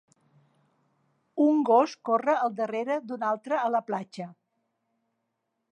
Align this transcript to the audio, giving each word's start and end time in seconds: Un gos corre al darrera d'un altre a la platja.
Un 1.45 1.59
gos 1.71 1.93
corre 2.09 2.35
al 2.47 2.57
darrera 2.61 2.99
d'un 3.11 3.27
altre 3.35 3.61
a 3.67 3.69
la 3.77 3.83
platja. 3.91 4.31